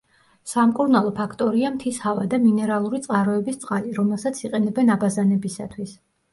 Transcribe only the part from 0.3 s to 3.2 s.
სამკურნალო ფაქტორია მთის ჰავა და მინერალური